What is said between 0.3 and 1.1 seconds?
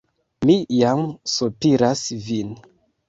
Mi jam